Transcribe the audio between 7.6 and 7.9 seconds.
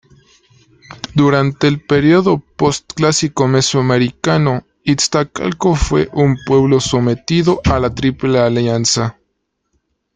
a